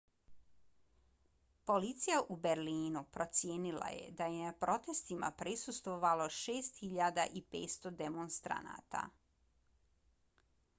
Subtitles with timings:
[1.71, 9.07] policija u berlinu procijenila je da je na protestima prisustvovalo 6.500 demonstranata